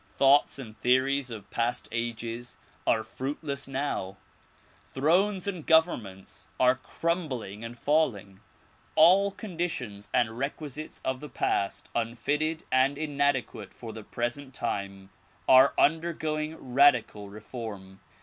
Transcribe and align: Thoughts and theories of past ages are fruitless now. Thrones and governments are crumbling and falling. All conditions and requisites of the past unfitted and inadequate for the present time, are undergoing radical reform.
Thoughts 0.17 0.57
and 0.57 0.75
theories 0.79 1.29
of 1.29 1.51
past 1.51 1.87
ages 1.91 2.57
are 2.87 3.03
fruitless 3.03 3.67
now. 3.67 4.17
Thrones 4.95 5.45
and 5.45 5.63
governments 5.63 6.47
are 6.59 6.73
crumbling 6.73 7.63
and 7.63 7.77
falling. 7.77 8.39
All 8.95 9.29
conditions 9.29 10.09
and 10.11 10.39
requisites 10.39 11.01
of 11.05 11.19
the 11.19 11.29
past 11.29 11.91
unfitted 11.93 12.63
and 12.71 12.97
inadequate 12.97 13.75
for 13.75 13.93
the 13.93 14.01
present 14.03 14.55
time, 14.55 15.11
are 15.47 15.75
undergoing 15.77 16.55
radical 16.73 17.29
reform. 17.29 17.99